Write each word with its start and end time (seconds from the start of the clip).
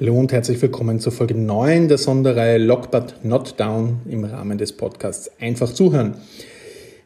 Hallo 0.00 0.18
und 0.18 0.32
herzlich 0.32 0.60
willkommen 0.62 1.00
zur 1.00 1.12
Folge 1.12 1.34
9 1.34 1.86
der 1.86 1.98
Sonderreihe 1.98 2.56
Lock 2.56 2.90
But 2.90 3.16
Not 3.24 3.60
Down 3.60 4.00
im 4.08 4.24
Rahmen 4.24 4.56
des 4.56 4.72
Podcasts 4.72 5.30
Einfach 5.38 5.70
zuhören. 5.70 6.14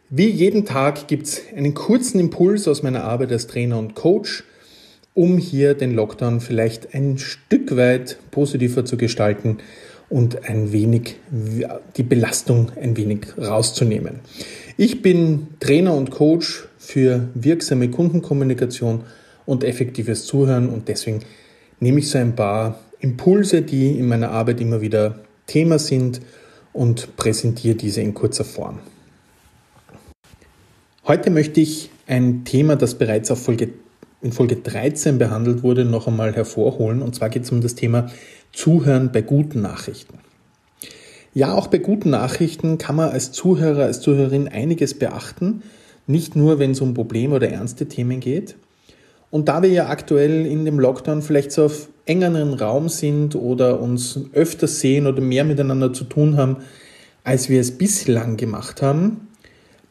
Wie 0.09 0.29
jeden 0.29 0.65
Tag 0.65 1.09
gibt 1.09 1.27
es 1.27 1.43
einen 1.55 1.75
kurzen 1.75 2.21
Impuls 2.21 2.69
aus 2.69 2.85
meiner 2.85 3.03
Arbeit 3.03 3.33
als 3.33 3.49
Trainer 3.49 3.77
und 3.81 3.97
Coach, 3.97 4.45
um 5.15 5.37
hier 5.37 5.75
den 5.75 5.97
Lockdown 5.97 6.41
vielleicht 6.41 6.95
ein 6.95 7.19
Stück 7.19 7.77
weit 7.77 8.19
positiver 8.31 8.85
zu 8.85 8.97
gestalten 8.97 9.59
und 10.09 10.49
ein 10.49 10.73
wenig 10.73 11.17
die 11.97 12.05
Belastung 12.05 12.71
ein 12.81 12.97
wenig 12.97 13.37
rauszunehmen. 13.37 14.21
Ich 14.77 15.03
bin 15.03 15.49
Trainer 15.59 15.93
und 15.93 16.13
Coach 16.13 16.69
für 16.79 17.29
wirksame 17.35 17.91
Kundenkommunikation 17.91 19.03
und 19.45 19.65
effektives 19.65 20.25
Zuhören 20.25 20.69
und 20.69 20.87
deswegen 20.87 21.23
nehme 21.81 22.01
ich 22.01 22.11
so 22.11 22.19
ein 22.19 22.35
paar 22.35 22.79
Impulse, 23.01 23.63
die 23.63 23.99
in 23.99 24.09
meiner 24.09 24.31
Arbeit 24.31 24.61
immer 24.61 24.81
wieder 24.81 25.21
Thema 25.47 25.79
sind 25.79 26.21
und 26.73 27.17
präsentiere 27.17 27.75
diese 27.75 28.01
in 28.01 28.15
kurzer 28.15 28.45
Form. 28.45 28.81
Heute 31.07 31.31
möchte 31.31 31.61
ich 31.61 31.91
ein 32.07 32.45
Thema, 32.45 32.77
das 32.77 32.97
bereits 32.97 33.31
Folge, 33.31 33.71
in 34.23 34.33
Folge 34.33 34.57
13 34.57 35.19
behandelt 35.19 35.63
wurde, 35.63 35.85
noch 35.85 36.09
einmal 36.09 36.35
hervorholen. 36.35 37.01
Und 37.01 37.15
zwar 37.15 37.29
geht 37.29 37.45
es 37.45 37.53
um 37.53 37.61
das 37.61 37.75
Thema 37.75 38.11
Zuhören 38.53 39.13
bei 39.13 39.23
guten 39.23 39.63
Nachrichten. 39.63 40.19
Ja, 41.33 41.55
auch 41.55 41.67
bei 41.67 41.79
guten 41.79 42.11
Nachrichten 42.11 42.79
kann 42.79 42.97
man 42.97 43.11
als 43.11 43.31
Zuhörer, 43.31 43.85
als 43.85 44.01
Zuhörerin 44.01 44.49
einiges 44.49 44.99
beachten. 44.99 45.63
Nicht 46.07 46.35
nur, 46.35 46.59
wenn 46.59 46.71
es 46.71 46.81
um 46.81 46.95
Probleme 46.95 47.35
oder 47.37 47.51
ernste 47.51 47.87
Themen 47.87 48.21
geht. 48.21 48.57
Und 49.37 49.49
da 49.49 49.63
wir 49.63 49.69
ja 49.69 49.91
aktuell 49.91 50.47
in 50.47 50.65
dem 50.65 50.81
Lockdown 50.81 51.21
vielleicht 51.21 51.53
so 51.53 51.67
auf 51.67 51.91
engeren 52.07 52.55
Raum 52.55 52.89
sind 52.89 53.35
oder 53.35 53.83
uns 53.83 54.19
öfter 54.33 54.67
sehen 54.67 55.07
oder 55.07 55.21
mehr 55.21 55.45
miteinander 55.45 55.93
zu 55.93 56.05
tun 56.05 56.39
haben, 56.39 56.57
als 57.23 57.51
wir 57.51 57.61
es 57.61 57.77
bislang 57.77 58.39
gemacht 58.39 58.81
haben, 58.81 59.29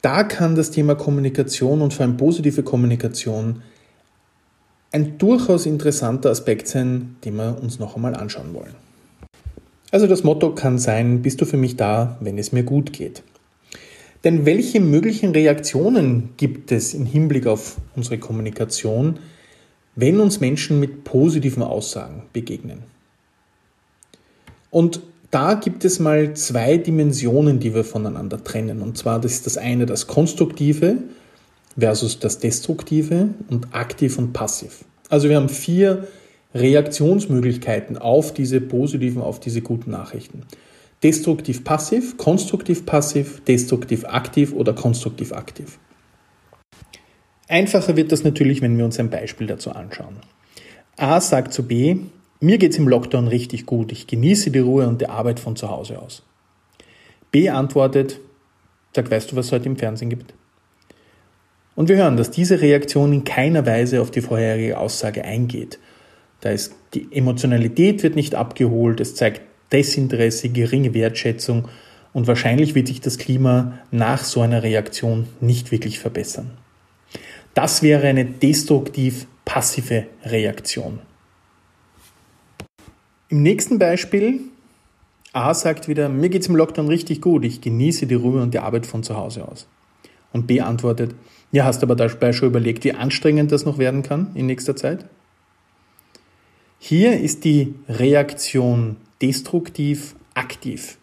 da 0.02 0.24
kann 0.24 0.56
das 0.56 0.72
Thema 0.72 0.96
Kommunikation 0.96 1.84
und 1.84 1.94
vor 1.94 2.08
allem 2.08 2.18
positive 2.18 2.64
Kommunikation 2.64 3.62
ein 4.92 5.20
durchaus 5.20 5.68
interessanter 5.68 6.32
Aspekt 6.32 6.68
sein, 6.68 7.16
den 7.24 7.36
wir 7.36 7.60
uns 7.62 7.78
noch 7.78 7.96
einmal 7.96 8.16
anschauen 8.16 8.52
wollen. 8.56 8.74
Also 9.92 10.08
das 10.08 10.24
Motto 10.24 10.56
kann 10.56 10.80
sein, 10.80 11.22
bist 11.22 11.40
du 11.40 11.46
für 11.46 11.58
mich 11.58 11.76
da, 11.76 12.18
wenn 12.20 12.40
es 12.40 12.52
mir 12.52 12.64
gut 12.64 12.94
geht. 12.94 13.22
Denn 14.24 14.48
welche 14.48 14.80
möglichen 14.80 15.34
Reaktionen 15.34 16.30
gibt 16.36 16.72
es 16.72 16.96
im 16.96 17.06
Hinblick 17.06 17.46
auf 17.46 17.78
unsere 17.96 18.18
Kommunikation, 18.18 19.20
wenn 19.96 20.20
uns 20.20 20.40
Menschen 20.40 20.80
mit 20.80 21.04
positiven 21.04 21.64
Aussagen 21.64 22.24
begegnen. 22.34 22.84
Und 24.70 25.02
da 25.32 25.54
gibt 25.56 25.86
es 25.86 26.00
mal 26.00 26.34
zwei 26.36 26.78
Dimensionen, 26.78 27.60
die 27.60 27.74
wir 27.74 27.84
voneinander 27.84 28.44
trennen. 28.44 28.82
Und 28.82 28.98
zwar 28.98 29.20
das 29.20 29.34
ist 29.34 29.46
das 29.46 29.58
eine 29.58 29.86
das 29.86 30.08
Konstruktive 30.08 30.98
versus 31.78 32.20
das 32.20 32.40
Destruktive 32.40 33.30
und 33.50 33.74
aktiv 33.74 34.18
und 34.18 34.34
passiv. 34.34 34.86
Also 35.10 35.30
wir 35.30 35.36
haben 35.36 35.50
vier 35.50 36.08
Reaktionsmöglichkeiten 36.54 37.98
auf 37.98 38.34
diese 38.34 38.62
positiven, 38.62 39.22
auf 39.22 39.40
diese 39.40 39.62
guten 39.62 39.92
Nachrichten. 39.92 40.44
Destruktiv 41.04 41.64
passiv, 41.64 42.18
konstruktiv 42.18 42.86
passiv, 42.86 43.42
destruktiv 43.46 44.06
aktiv 44.06 44.54
oder 44.54 44.74
konstruktiv 44.74 45.34
aktiv. 45.34 45.78
Einfacher 47.48 47.96
wird 47.96 48.12
das 48.12 48.24
natürlich, 48.24 48.62
wenn 48.62 48.78
wir 48.78 48.86
uns 48.86 49.00
ein 49.00 49.10
Beispiel 49.10 49.48
dazu 49.48 49.72
anschauen. 49.72 50.18
A 50.98 51.22
sagt 51.22 51.54
zu 51.54 51.68
B, 51.68 51.98
mir 52.40 52.58
geht's 52.58 52.78
im 52.78 52.88
Lockdown 52.88 53.28
richtig 53.28 53.66
gut, 53.66 53.92
ich 53.92 54.08
genieße 54.08 54.52
die 54.52 54.60
Ruhe 54.60 54.88
und 54.88 55.02
die 55.02 55.10
Arbeit 55.10 55.40
von 55.40 55.56
zu 55.56 55.70
Hause 55.70 56.00
aus. 56.00 56.24
B 57.32 57.50
antwortet, 57.50 58.20
sag, 58.96 59.12
weißt 59.12 59.32
du, 59.32 59.36
was 59.36 59.48
es 59.48 59.52
heute 59.52 59.66
im 59.66 59.78
Fernsehen 59.78 60.10
gibt? 60.10 60.34
Und 61.76 61.90
wir 61.90 61.98
hören, 61.98 62.18
dass 62.18 62.32
diese 62.32 62.62
Reaktion 62.62 63.12
in 63.12 63.26
keiner 63.26 63.66
Weise 63.66 64.02
auf 64.02 64.10
die 64.10 64.22
vorherige 64.22 64.80
Aussage 64.80 65.26
eingeht. 65.26 65.78
Da 66.42 66.52
ist 66.52 66.74
die 66.94 67.08
Emotionalität 67.12 68.04
wird 68.04 68.16
nicht 68.16 68.36
abgeholt, 68.36 69.02
es 69.02 69.16
zeigt 69.16 69.42
Desinteresse, 69.72 70.50
geringe 70.50 70.94
Wertschätzung 70.94 71.68
und 72.14 72.28
wahrscheinlich 72.28 72.76
wird 72.76 72.88
sich 72.88 73.02
das 73.02 73.18
Klima 73.18 73.80
nach 73.92 74.24
so 74.24 74.42
einer 74.42 74.64
Reaktion 74.64 75.28
nicht 75.42 75.72
wirklich 75.72 76.00
verbessern. 76.00 76.52
Das 77.56 77.82
wäre 77.82 78.08
eine 78.08 78.26
destruktiv 78.26 79.28
passive 79.46 80.08
Reaktion. 80.24 81.00
Im 83.30 83.42
nächsten 83.42 83.80
Beispiel, 83.80 84.42
A 85.32 85.54
sagt 85.54 85.88
wieder, 85.88 86.10
mir 86.10 86.30
geht 86.30 86.42
es 86.42 86.50
im 86.50 86.56
Lockdown 86.56 86.90
richtig 86.90 87.22
gut, 87.22 87.46
ich 87.46 87.62
genieße 87.62 88.08
die 88.08 88.16
Ruhe 88.16 88.42
und 88.42 88.54
die 88.54 88.60
Arbeit 88.60 88.86
von 88.86 89.04
zu 89.04 89.16
Hause 89.16 89.48
aus. 89.48 89.68
Und 90.34 90.48
B 90.48 90.60
antwortet, 90.60 91.16
ja, 91.52 91.64
hast 91.64 91.82
aber 91.82 91.96
dabei 91.96 92.34
schon 92.34 92.50
überlegt, 92.50 92.84
wie 92.84 92.94
anstrengend 92.94 93.54
das 93.54 93.64
noch 93.64 93.78
werden 93.78 94.04
kann 94.04 94.32
in 94.36 94.48
nächster 94.48 94.76
Zeit? 94.76 95.06
Hier 96.78 97.20
ist 97.20 97.46
die 97.46 97.74
Reaktion 97.88 98.98
destruktiv 99.22 100.16
aktiv. 100.34 100.98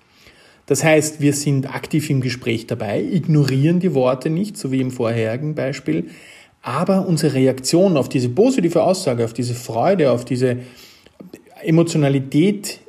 Das 0.66 0.84
heißt, 0.84 1.20
wir 1.20 1.32
sind 1.32 1.74
aktiv 1.74 2.10
im 2.10 2.20
Gespräch 2.20 2.66
dabei, 2.66 3.02
ignorieren 3.02 3.80
die 3.80 3.94
Worte 3.94 4.28
nicht, 4.28 4.58
so 4.58 4.70
wie 4.70 4.80
im 4.80 4.90
vorherigen 4.90 5.54
Beispiel, 5.54 6.10
aber 6.62 7.06
unsere 7.06 7.34
Reaktion 7.34 7.96
auf 7.96 8.08
diese 8.08 8.28
positive 8.28 8.82
Aussage, 8.82 9.24
auf 9.24 9.32
diese 9.32 9.54
Freude, 9.54 10.12
auf 10.12 10.24
diese 10.24 10.58
Emotionalität, 11.62 12.80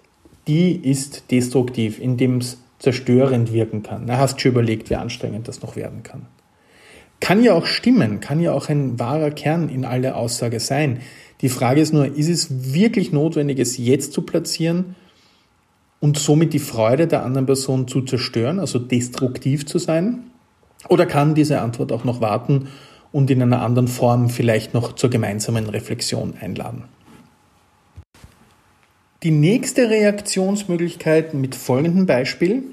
die 0.48 0.76
ist 0.76 1.32
destruktiv, 1.32 2.00
indem 2.00 2.38
es 2.38 2.60
zerstörend 2.80 3.52
wirken 3.52 3.82
kann. 3.82 4.08
Da 4.08 4.18
hast 4.18 4.36
du 4.36 4.42
schon 4.42 4.52
überlegt, 4.52 4.90
wie 4.90 4.96
anstrengend 4.96 5.48
das 5.48 5.62
noch 5.62 5.76
werden 5.76 6.04
kann. 6.04 6.28
Kann 7.20 7.42
ja 7.42 7.54
auch 7.54 7.66
stimmen, 7.66 8.20
kann 8.20 8.42
ja 8.42 8.52
auch 8.52 8.70
ein 8.70 9.00
wahrer 9.00 9.32
Kern 9.32 9.70
in 9.70 9.86
aller 9.86 10.18
Aussage 10.18 10.60
sein. 10.60 11.00
Die 11.42 11.50
Frage 11.50 11.82
ist 11.82 11.94
nur, 11.94 12.06
ist 12.06 12.28
es 12.28 12.74
wirklich 12.74 13.12
notwendig, 13.12 13.60
es 13.60 13.78
jetzt 13.78 14.14
zu 14.14 14.22
platzieren 14.22 14.96
und 16.00 16.20
somit 16.20 16.54
die 16.54 16.60
Freude 16.60 17.08
der 17.08 17.24
anderen 17.24 17.46
Person 17.46 17.88
zu 17.88 18.02
zerstören, 18.02 18.60
also 18.60 18.78
destruktiv 18.78 19.66
zu 19.66 19.80
sein? 19.80 20.26
Oder 20.90 21.06
kann 21.06 21.34
diese 21.34 21.62
Antwort 21.62 21.94
auch 21.94 22.04
noch 22.04 22.20
warten 22.20 22.68
und 23.13 23.31
in 23.31 23.41
einer 23.41 23.62
anderen 23.62 23.88
Form 23.88 24.29
vielleicht 24.29 24.74
noch 24.74 24.96
zur 24.96 25.09
gemeinsamen 25.09 25.69
Reflexion 25.69 26.34
einladen. 26.41 26.84
Die 29.22 29.31
nächste 29.31 29.90
Reaktionsmöglichkeit 29.90 31.34
mit 31.34 31.56
folgendem 31.56 32.06
Beispiel. 32.06 32.63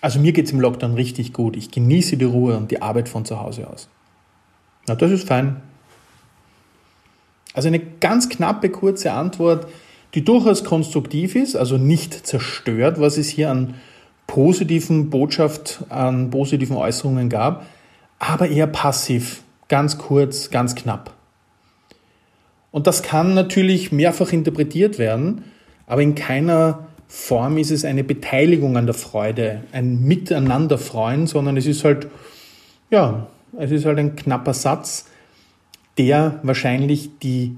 Also 0.00 0.18
mir 0.18 0.32
geht 0.32 0.46
es 0.46 0.52
im 0.52 0.60
Lockdown 0.60 0.94
richtig 0.94 1.32
gut. 1.32 1.56
Ich 1.56 1.70
genieße 1.70 2.16
die 2.16 2.24
Ruhe 2.24 2.56
und 2.56 2.72
die 2.72 2.82
Arbeit 2.82 3.08
von 3.08 3.24
zu 3.24 3.40
Hause 3.40 3.68
aus. 3.68 3.88
Na, 4.88 4.96
das 4.96 5.12
ist 5.12 5.28
fein. 5.28 5.60
Also 7.52 7.68
eine 7.68 7.78
ganz 7.78 8.28
knappe, 8.28 8.70
kurze 8.70 9.12
Antwort, 9.12 9.68
die 10.14 10.24
durchaus 10.24 10.64
konstruktiv 10.64 11.36
ist, 11.36 11.56
also 11.56 11.76
nicht 11.76 12.26
zerstört, 12.26 13.00
was 13.00 13.18
es 13.18 13.28
hier 13.28 13.50
an 13.50 13.74
positiven 14.26 15.10
Botschaft, 15.10 15.84
an 15.90 16.30
positiven 16.30 16.76
Äußerungen 16.76 17.28
gab, 17.28 17.66
aber 18.18 18.48
eher 18.48 18.66
passiv. 18.66 19.42
Ganz 19.68 19.98
kurz, 19.98 20.50
ganz 20.50 20.74
knapp. 20.74 21.14
Und 22.70 22.86
das 22.86 23.02
kann 23.02 23.34
natürlich 23.34 23.92
mehrfach 23.92 24.32
interpretiert 24.32 24.98
werden, 24.98 25.44
aber 25.86 26.02
in 26.02 26.14
keiner 26.14 26.88
Form 27.06 27.56
ist 27.56 27.70
es 27.70 27.84
eine 27.84 28.04
Beteiligung 28.04 28.76
an 28.76 28.86
der 28.86 28.94
Freude, 28.94 29.62
ein 29.72 30.02
Miteinander 30.04 30.76
freuen, 30.76 31.26
sondern 31.26 31.56
es 31.56 31.66
ist 31.66 31.84
halt, 31.84 32.08
ja, 32.90 33.26
es 33.58 33.70
ist 33.70 33.86
halt 33.86 33.98
ein 33.98 34.14
knapper 34.14 34.52
Satz, 34.52 35.06
der 35.96 36.38
wahrscheinlich 36.42 37.10
die 37.22 37.56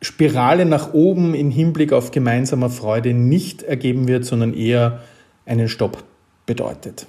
Spirale 0.00 0.64
nach 0.64 0.94
oben 0.94 1.34
im 1.34 1.50
Hinblick 1.50 1.92
auf 1.92 2.10
gemeinsamer 2.10 2.70
Freude 2.70 3.12
nicht 3.12 3.62
ergeben 3.62 4.08
wird, 4.08 4.24
sondern 4.24 4.54
eher 4.54 5.02
einen 5.44 5.68
Stopp 5.68 6.04
bedeutet. 6.46 7.06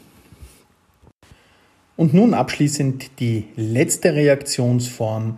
Und 1.99 2.13
nun 2.13 2.33
abschließend 2.33 3.19
die 3.19 3.43
letzte 3.57 4.13
Reaktionsform 4.15 5.37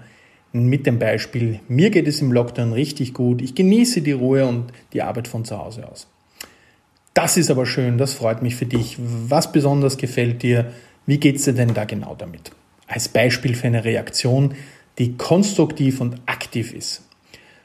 mit 0.51 0.85
dem 0.85 0.99
Beispiel, 0.99 1.59
mir 1.67 1.89
geht 1.89 2.07
es 2.07 2.21
im 2.21 2.31
Lockdown 2.31 2.71
richtig 2.71 3.15
gut, 3.15 3.41
ich 3.41 3.55
genieße 3.55 4.03
die 4.03 4.11
Ruhe 4.11 4.45
und 4.45 4.65
die 4.93 5.01
Arbeit 5.01 5.27
von 5.27 5.43
zu 5.43 5.57
Hause 5.57 5.89
aus. 5.89 6.05
Das 7.15 7.35
ist 7.35 7.49
aber 7.49 7.65
schön, 7.65 7.97
das 7.97 8.13
freut 8.13 8.43
mich 8.43 8.55
für 8.55 8.67
dich. 8.67 8.97
Was 8.99 9.51
besonders 9.51 9.97
gefällt 9.97 10.43
dir? 10.43 10.71
Wie 11.07 11.17
geht 11.17 11.37
es 11.37 11.45
dir 11.45 11.53
denn 11.53 11.73
da 11.73 11.85
genau 11.85 12.13
damit? 12.15 12.51
Als 12.85 13.09
Beispiel 13.09 13.55
für 13.55 13.65
eine 13.65 13.83
Reaktion, 13.83 14.53
die 14.99 15.17
konstruktiv 15.17 15.99
und 15.99 16.17
aktiv 16.27 16.75
ist. 16.75 17.01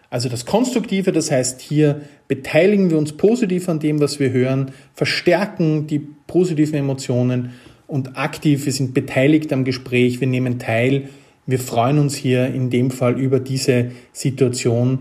Also 0.08 0.30
das 0.30 0.46
Konstruktive, 0.46 1.12
das 1.12 1.30
heißt 1.30 1.60
hier 1.60 2.00
beteiligen 2.28 2.88
wir 2.88 2.96
uns 2.96 3.12
positiv 3.12 3.68
an 3.68 3.78
dem, 3.78 4.00
was 4.00 4.20
wir 4.20 4.30
hören, 4.30 4.70
verstärken 4.94 5.86
die 5.86 5.98
positiven 5.98 6.76
Emotionen 6.76 7.52
und 7.86 8.16
aktiv, 8.16 8.66
wir 8.66 8.72
sind 8.72 8.94
beteiligt 8.94 9.52
am 9.52 9.64
Gespräch, 9.64 10.20
wir 10.20 10.26
nehmen 10.26 10.58
teil, 10.58 11.08
wir 11.46 11.58
freuen 11.60 11.98
uns 11.98 12.16
hier 12.16 12.46
in 12.46 12.70
dem 12.70 12.90
Fall 12.90 13.18
über 13.20 13.38
diese 13.38 13.92
Situation 14.12 15.00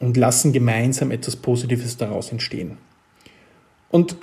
und 0.00 0.16
lassen 0.16 0.52
gemeinsam 0.52 1.10
etwas 1.10 1.36
Positives 1.36 1.96
daraus 1.96 2.32
entstehen. 2.32 2.78
Und 3.90 4.16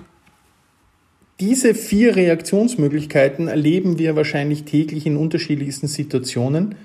diese 1.39 1.73
vier 1.73 2.15
Reaktionsmöglichkeiten 2.15 3.47
erleben 3.47 3.97
wir 3.97 4.15
wahrscheinlich 4.15 4.65
täglich 4.65 5.05
in 5.05 5.15
unterschiedlichsten 5.15 5.87
Situationen. 5.87 6.75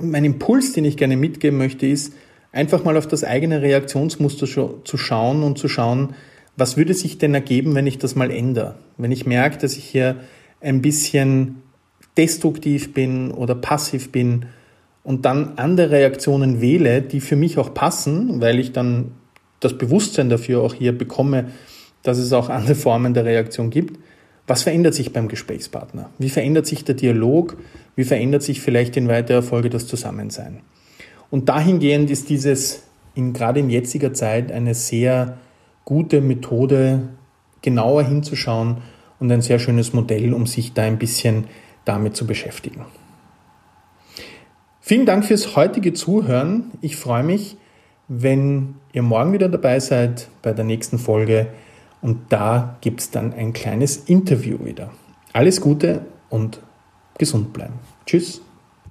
Mein 0.00 0.24
Impuls, 0.24 0.72
den 0.72 0.86
ich 0.86 0.96
gerne 0.96 1.18
mitgeben 1.18 1.58
möchte, 1.58 1.86
ist, 1.86 2.14
einfach 2.52 2.84
mal 2.84 2.96
auf 2.96 3.06
das 3.06 3.24
eigene 3.24 3.60
Reaktionsmuster 3.60 4.46
zu 4.84 4.96
schauen 4.96 5.42
und 5.42 5.58
zu 5.58 5.68
schauen, 5.68 6.14
was 6.56 6.76
würde 6.76 6.94
sich 6.94 7.18
denn 7.18 7.34
ergeben, 7.34 7.74
wenn 7.74 7.86
ich 7.86 7.98
das 7.98 8.14
mal 8.14 8.30
ändere? 8.30 8.76
Wenn 8.98 9.12
ich 9.12 9.26
merke, 9.26 9.58
dass 9.58 9.76
ich 9.76 9.84
hier 9.84 10.16
ein 10.60 10.82
bisschen 10.82 11.62
destruktiv 12.16 12.92
bin 12.92 13.30
oder 13.30 13.54
passiv 13.54 14.12
bin 14.12 14.46
und 15.02 15.24
dann 15.24 15.54
andere 15.56 15.90
Reaktionen 15.90 16.60
wähle, 16.60 17.02
die 17.02 17.20
für 17.20 17.36
mich 17.36 17.58
auch 17.58 17.72
passen, 17.74 18.40
weil 18.40 18.58
ich 18.58 18.72
dann 18.72 19.12
das 19.60 19.78
Bewusstsein 19.78 20.28
dafür 20.28 20.60
auch 20.60 20.74
hier 20.74 20.96
bekomme, 20.96 21.46
dass 22.02 22.18
es 22.18 22.32
auch 22.32 22.48
andere 22.48 22.74
Formen 22.74 23.14
der 23.14 23.24
Reaktion 23.24 23.70
gibt. 23.70 23.98
Was 24.46 24.62
verändert 24.62 24.94
sich 24.94 25.12
beim 25.12 25.28
Gesprächspartner? 25.28 26.10
Wie 26.18 26.28
verändert 26.28 26.66
sich 26.66 26.84
der 26.84 26.96
Dialog? 26.96 27.56
Wie 27.94 28.04
verändert 28.04 28.42
sich 28.42 28.60
vielleicht 28.60 28.96
in 28.96 29.08
weiterer 29.08 29.42
Folge 29.42 29.70
das 29.70 29.86
Zusammensein? 29.86 30.60
Und 31.30 31.48
dahingehend 31.48 32.10
ist 32.10 32.28
dieses 32.28 32.82
in, 33.14 33.32
gerade 33.32 33.60
in 33.60 33.70
jetziger 33.70 34.12
Zeit 34.12 34.50
eine 34.50 34.74
sehr 34.74 35.38
gute 35.84 36.20
Methode, 36.20 37.08
genauer 37.62 38.02
hinzuschauen 38.04 38.78
und 39.18 39.30
ein 39.30 39.42
sehr 39.42 39.58
schönes 39.58 39.92
Modell, 39.92 40.34
um 40.34 40.46
sich 40.46 40.72
da 40.72 40.82
ein 40.82 40.98
bisschen 40.98 41.44
damit 41.84 42.16
zu 42.16 42.26
beschäftigen. 42.26 42.84
Vielen 44.80 45.06
Dank 45.06 45.24
fürs 45.24 45.54
heutige 45.54 45.92
Zuhören. 45.92 46.72
Ich 46.80 46.96
freue 46.96 47.22
mich, 47.22 47.56
wenn 48.08 48.74
ihr 48.92 49.02
morgen 49.02 49.32
wieder 49.32 49.48
dabei 49.48 49.80
seid 49.80 50.28
bei 50.42 50.52
der 50.52 50.64
nächsten 50.64 50.98
Folge 50.98 51.48
und 52.00 52.32
da 52.32 52.76
gibt 52.80 53.00
es 53.00 53.10
dann 53.10 53.32
ein 53.32 53.52
kleines 53.52 53.96
Interview 53.96 54.64
wieder. 54.64 54.90
Alles 55.32 55.60
Gute 55.60 56.04
und 56.28 56.60
gesund 57.16 57.52
bleiben. 57.52 57.74
Tschüss. 58.06 58.42